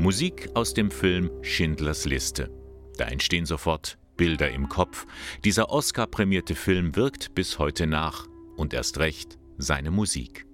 Musik 0.00 0.48
aus 0.54 0.72
dem 0.72 0.90
Film 0.90 1.30
Schindlers 1.42 2.06
Liste. 2.06 2.50
Da 2.96 3.04
entstehen 3.04 3.44
sofort 3.44 3.98
Bilder 4.16 4.50
im 4.50 4.70
Kopf. 4.70 5.06
Dieser 5.44 5.68
Oscar-prämierte 5.68 6.54
Film 6.54 6.96
wirkt 6.96 7.34
bis 7.34 7.58
heute 7.58 7.86
nach 7.86 8.26
und 8.56 8.72
erst 8.72 8.96
recht 8.98 9.38
seine 9.58 9.90
Musik. 9.90 10.46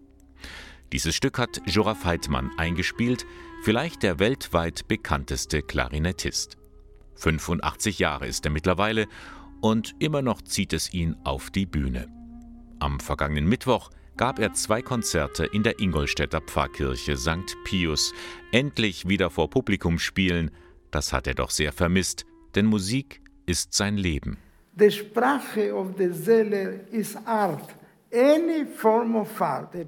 Dieses 0.93 1.15
Stück 1.15 1.39
hat 1.39 1.61
Jura 1.65 1.95
Feitmann 1.95 2.51
eingespielt, 2.57 3.25
vielleicht 3.63 4.03
der 4.03 4.19
weltweit 4.19 4.89
bekannteste 4.89 5.63
Klarinettist. 5.63 6.57
85 7.15 8.01
Jahre 8.01 8.27
ist 8.27 8.45
er 8.47 8.51
mittlerweile 8.51 9.07
und 9.61 9.95
immer 10.01 10.23
noch 10.23 10.43
zieht 10.43 10.73
es 10.73 10.93
ihn 10.93 11.15
auf 11.23 11.51
die 11.51 11.67
Bühne. 11.67 12.09
Am 12.81 12.99
vergangenen 12.99 13.47
Mittwoch 13.49 13.91
gab 14.17 14.39
er 14.39 14.55
zwei 14.55 14.83
Konzerte 14.83 15.45
in 15.45 15.63
der 15.63 15.79
Ingolstädter 15.79 16.41
Pfarrkirche 16.41 17.17
St. 17.17 17.57
Pius. 17.65 18.15
Endlich 18.53 19.09
wieder 19.09 19.31
vor 19.31 19.51
Publikum 19.51 19.99
spielen, 19.99 20.51
das 20.91 21.13
hat 21.13 21.27
er 21.27 21.35
doch 21.35 21.51
sehr 21.51 21.73
vermisst, 21.73 22.25
denn 22.55 22.67
Musik 22.67 23.21
ist 23.45 23.75
sein 23.75 23.97
Leben. 23.97 24.39
Die 24.75 24.91
Sprache 24.91 25.95
der 25.99 26.13
Seele 26.13 26.87
ist 26.91 27.17
Art. 27.27 27.75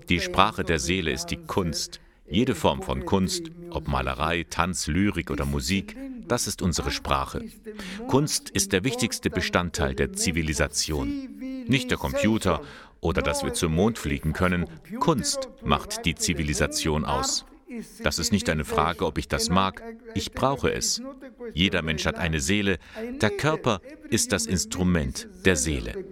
Die 0.09 0.20
Sprache 0.20 0.65
der 0.65 0.79
Seele 0.79 1.10
ist 1.12 1.26
die 1.26 1.37
Kunst. 1.37 2.01
Jede 2.30 2.54
Form 2.54 2.82
von 2.82 3.06
Kunst, 3.06 3.51
ob 3.70 3.88
Malerei, 3.88 4.45
Tanz, 4.48 4.87
Lyrik 4.87 5.30
oder 5.30 5.46
Musik, 5.46 5.96
das 6.26 6.46
ist 6.46 6.60
unsere 6.60 6.90
Sprache. 6.90 7.42
Kunst 8.06 8.51
ist 8.51 8.73
der 8.73 8.84
wichtigste 8.84 9.30
Bestandteil 9.30 9.95
der 9.95 10.12
Zivilisation. 10.12 11.38
Nicht 11.66 11.90
der 11.90 11.98
Computer 11.98 12.60
oder 13.01 13.23
dass 13.23 13.45
wir 13.45 13.52
zum 13.52 13.74
Mond 13.74 13.99
fliegen 13.99 14.32
können. 14.32 14.66
Kunst 15.01 15.49
macht 15.63 16.04
die 16.04 16.15
Zivilisation 16.15 17.05
aus. 17.05 17.45
Das 18.02 18.18
ist 18.18 18.32
nicht 18.32 18.49
eine 18.49 18.65
Frage, 18.65 19.05
ob 19.05 19.18
ich 19.18 19.29
das 19.29 19.51
mag. 19.51 19.82
Ich 20.15 20.32
brauche 20.32 20.73
es. 20.73 21.02
Jeder 21.52 21.82
Mensch 21.82 22.07
hat 22.07 22.18
eine 22.18 22.40
Seele. 22.40 22.79
Der 23.21 23.30
Körper 23.30 23.80
ist 24.09 24.32
das 24.32 24.46
Instrument 24.46 25.29
der 25.45 25.57
Seele. 25.57 26.05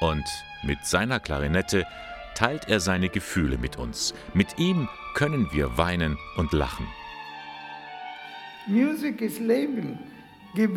Und 0.00 0.24
mit 0.62 0.84
seiner 0.84 1.20
Klarinette 1.20 1.84
teilt 2.34 2.68
er 2.68 2.80
seine 2.80 3.08
Gefühle 3.08 3.58
mit 3.58 3.76
uns. 3.76 4.14
Mit 4.34 4.58
ihm 4.58 4.88
können 5.14 5.48
wir 5.52 5.76
weinen 5.76 6.18
und 6.36 6.52
lachen. 6.52 6.86
Musik 8.66 9.20
ist 9.20 9.40
Leben. 9.40 9.98
Musik, 10.54 10.74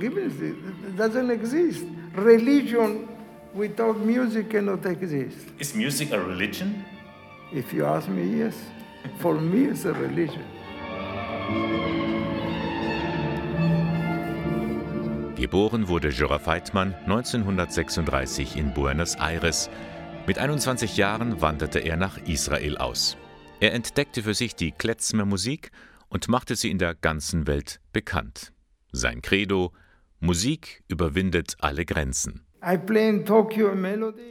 gibt 0.00 0.16
nicht, 0.16 0.56
doesn't 0.98 1.30
exist. 1.30 1.84
Religion 2.16 3.08
without 3.54 4.04
music 4.04 4.50
cannot 4.50 4.84
exist. 4.84 5.48
Is 5.58 5.74
music 5.74 6.12
a 6.12 6.18
religion? 6.18 6.84
If 7.52 7.72
you 7.72 7.84
ask 7.84 8.08
me, 8.08 8.24
yes. 8.24 8.54
For 9.18 9.34
me, 9.34 9.70
it's 9.70 9.84
a 9.86 9.92
religion. 9.92 10.42
Geboren 15.36 15.88
wurde 15.88 16.10
Jura 16.10 16.38
Feitmann 16.38 16.94
1936 17.06 18.56
in 18.56 18.74
Buenos 18.74 19.14
Aires. 19.14 19.70
Mit 20.26 20.38
21 20.38 20.96
Jahren 20.96 21.40
wanderte 21.40 21.78
er 21.78 21.96
nach 21.96 22.18
Israel 22.26 22.76
aus. 22.76 23.16
Er 23.60 23.72
entdeckte 23.72 24.22
für 24.22 24.34
sich 24.34 24.54
die 24.54 24.72
Klezmer-Musik 24.72 25.70
und 26.08 26.28
machte 26.28 26.56
sie 26.56 26.70
in 26.70 26.78
der 26.78 26.94
ganzen 26.94 27.46
Welt 27.46 27.80
bekannt. 27.92 28.52
Sein 28.92 29.22
Credo: 29.22 29.72
Musik 30.20 30.82
überwindet 30.88 31.56
alle 31.60 31.84
Grenzen. 31.84 32.42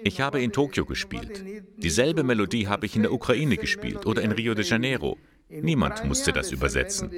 Ich 0.03 0.21
habe 0.21 0.42
in 0.42 0.52
Tokio 0.52 0.86
gespielt. 0.86 1.43
Dieselbe 1.77 2.23
Melodie 2.23 2.67
habe 2.67 2.86
ich 2.86 2.95
in 2.95 3.02
der 3.02 3.11
Ukraine 3.11 3.58
gespielt 3.58 4.05
oder 4.05 4.21
in 4.21 4.31
Rio 4.31 4.53
de 4.53 4.64
Janeiro. 4.64 5.17
Niemand 5.49 6.05
musste 6.05 6.31
das 6.31 6.52
übersetzen. 6.52 7.09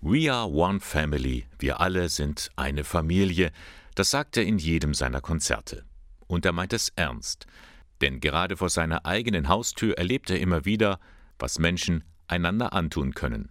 We 0.00 0.32
are 0.32 0.48
one 0.48 0.78
family. 0.78 1.46
Wir 1.58 1.80
alle 1.80 2.08
sind 2.08 2.50
eine 2.54 2.84
Familie. 2.84 3.50
Das 3.96 4.10
sagt 4.10 4.36
er 4.36 4.44
in 4.44 4.58
jedem 4.58 4.94
seiner 4.94 5.20
Konzerte. 5.20 5.84
Und 6.28 6.46
er 6.46 6.52
meint 6.52 6.72
es 6.72 6.92
ernst. 6.94 7.46
Denn 8.00 8.20
gerade 8.20 8.56
vor 8.56 8.68
seiner 8.68 9.06
eigenen 9.06 9.48
Haustür 9.48 9.98
erlebt 9.98 10.30
er 10.30 10.38
immer 10.38 10.64
wieder, 10.64 11.00
was 11.38 11.58
Menschen 11.58 12.04
einander 12.28 12.72
antun 12.74 13.14
können. 13.14 13.48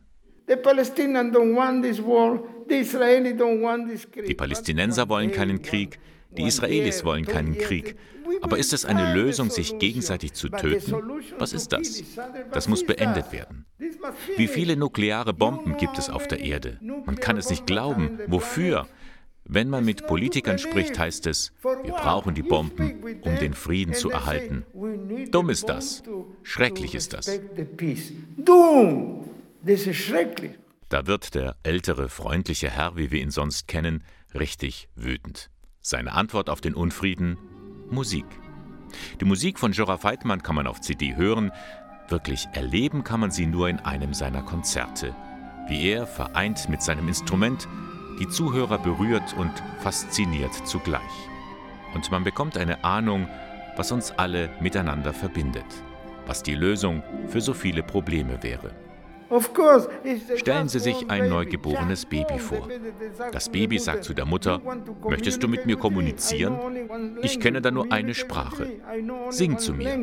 Die 4.27 4.33
Palästinenser 4.35 5.09
wollen 5.09 5.31
keinen 5.31 5.61
Krieg, 5.61 5.99
die 6.37 6.43
Israelis 6.43 7.05
wollen 7.05 7.25
keinen 7.25 7.57
Krieg. 7.57 7.95
Aber 8.41 8.57
ist 8.57 8.73
es 8.73 8.85
eine 8.85 9.13
Lösung, 9.13 9.49
sich 9.49 9.77
gegenseitig 9.79 10.33
zu 10.33 10.49
töten? 10.49 10.93
Was 11.37 11.53
ist 11.53 11.71
das? 11.71 12.03
Das 12.51 12.67
muss 12.67 12.85
beendet 12.85 13.31
werden. 13.31 13.65
Wie 14.37 14.47
viele 14.47 14.75
nukleare 14.75 15.33
Bomben 15.33 15.77
gibt 15.77 15.97
es 15.97 16.09
auf 16.09 16.27
der 16.27 16.39
Erde? 16.39 16.79
Man 17.05 17.17
kann 17.17 17.37
es 17.37 17.49
nicht 17.49 17.65
glauben. 17.65 18.19
Wofür? 18.27 18.87
Wenn 19.45 19.69
man 19.69 19.83
mit 19.83 20.07
Politikern 20.07 20.57
spricht, 20.57 20.97
heißt 20.97 21.27
es, 21.27 21.51
wir 21.61 21.91
brauchen 21.91 22.33
die 22.33 22.43
Bomben, 22.43 23.19
um 23.21 23.35
den 23.35 23.53
Frieden 23.53 23.93
zu 23.93 24.09
erhalten. 24.09 24.65
Dumm 25.31 25.49
ist 25.49 25.67
das. 25.67 26.01
Schrecklich 26.43 26.95
ist 26.95 27.13
das. 27.13 27.39
Das 29.65 29.87
ist 29.87 29.95
schrecklich. 29.95 30.51
Da 30.89 31.07
wird 31.07 31.35
der 31.35 31.55
ältere, 31.63 32.09
freundliche 32.09 32.69
Herr, 32.69 32.97
wie 32.97 33.11
wir 33.11 33.21
ihn 33.21 33.31
sonst 33.31 33.65
kennen, 33.69 34.03
richtig 34.35 34.89
wütend. 34.95 35.49
Seine 35.79 36.11
Antwort 36.13 36.49
auf 36.49 36.59
den 36.59 36.75
Unfrieden? 36.75 37.37
Musik. 37.89 38.25
Die 39.21 39.25
Musik 39.25 39.57
von 39.57 39.71
Jora 39.71 39.97
Feitmann 39.97 40.43
kann 40.43 40.55
man 40.55 40.67
auf 40.67 40.81
CD 40.81 41.15
hören, 41.15 41.51
wirklich 42.09 42.47
erleben 42.51 43.05
kann 43.05 43.21
man 43.21 43.31
sie 43.31 43.45
nur 43.45 43.69
in 43.69 43.79
einem 43.79 44.13
seiner 44.13 44.43
Konzerte. 44.43 45.15
Wie 45.69 45.87
er, 45.87 46.07
vereint 46.07 46.67
mit 46.67 46.81
seinem 46.81 47.07
Instrument, 47.07 47.67
die 48.19 48.27
Zuhörer 48.27 48.79
berührt 48.79 49.33
und 49.37 49.51
fasziniert 49.79 50.53
zugleich. 50.67 51.01
Und 51.95 52.11
man 52.11 52.25
bekommt 52.25 52.57
eine 52.57 52.83
Ahnung, 52.83 53.29
was 53.77 53.93
uns 53.93 54.11
alle 54.11 54.49
miteinander 54.59 55.13
verbindet, 55.13 55.65
was 56.27 56.43
die 56.43 56.55
Lösung 56.55 57.01
für 57.29 57.39
so 57.39 57.53
viele 57.53 57.81
Probleme 57.81 58.43
wäre. 58.43 58.75
Stellen 60.35 60.69
Sie 60.69 60.79
sich 60.79 61.09
ein 61.09 61.29
neugeborenes 61.29 62.05
Baby 62.05 62.39
vor. 62.39 62.67
Das 63.31 63.49
Baby 63.49 63.79
sagt 63.79 64.03
zu 64.03 64.13
der 64.13 64.25
Mutter, 64.25 64.61
möchtest 65.07 65.41
du 65.43 65.47
mit 65.47 65.65
mir 65.65 65.77
kommunizieren? 65.77 66.57
Ich 67.21 67.39
kenne 67.39 67.61
da 67.61 67.71
nur 67.71 67.91
eine 67.91 68.13
Sprache. 68.13 68.67
Sing 69.29 69.57
zu 69.57 69.73
mir. 69.73 69.97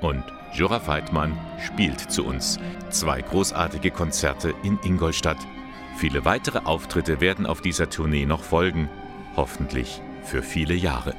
Und 0.00 0.24
Jura 0.52 0.80
Feitmann 0.80 1.36
spielt 1.64 1.98
zu 1.98 2.24
uns. 2.24 2.58
Zwei 2.90 3.22
großartige 3.22 3.90
Konzerte 3.90 4.54
in 4.62 4.78
Ingolstadt. 4.84 5.38
Viele 5.96 6.24
weitere 6.24 6.58
Auftritte 6.58 7.20
werden 7.20 7.46
auf 7.46 7.60
dieser 7.60 7.88
Tournee 7.88 8.26
noch 8.26 8.42
folgen. 8.42 8.88
Hoffentlich 9.36 10.00
für 10.22 10.42
viele 10.42 10.74
Jahre. 10.74 11.14